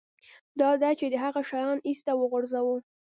[0.59, 2.75] دا ده چې هغه شیان ایسته وغورځوه